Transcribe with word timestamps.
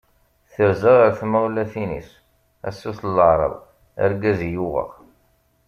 Terza 0.53 0.91
ɣer 0.99 1.11
tmawlatin-is, 1.19 2.09
a 2.67 2.69
sut 2.79 2.99
leɛraḍ 3.15 3.55
argaz 4.03 4.39
i 4.47 4.51
uɣeɣ. 4.65 4.91